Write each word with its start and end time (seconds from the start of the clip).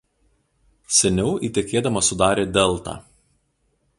Seniau 0.99 1.33
įtekėdama 1.49 2.03
sudarė 2.09 2.47
deltą. 2.57 2.99